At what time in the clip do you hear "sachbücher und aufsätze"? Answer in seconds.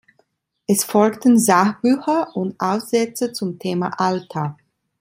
1.37-3.33